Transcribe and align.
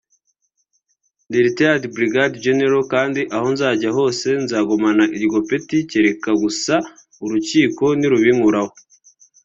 ndi 1.27 1.37
Retired 1.45 1.83
Brigadier 1.95 2.41
General 2.45 2.81
kandi 2.93 3.21
aho 3.35 3.47
nzajya 3.53 3.89
hose 3.97 4.27
nzagumana 4.43 5.03
iryo 5.17 5.39
peti 5.49 5.77
kereka 5.91 6.29
gusa 6.43 6.73
Urukiko 7.23 7.85
nirubinkuraho 7.97 8.71